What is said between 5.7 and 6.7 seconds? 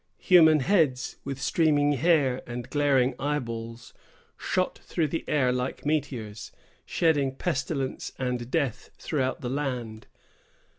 meteors,